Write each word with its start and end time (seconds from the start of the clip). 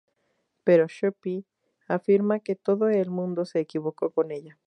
Pero 0.63 0.89
Sophie 0.89 1.45
afirma 1.87 2.39
que 2.39 2.55
todo 2.55 2.89
el 2.89 3.11
mundo 3.11 3.45
se 3.45 3.59
equivocó 3.59 4.09
con 4.09 4.31
ella. 4.31 4.57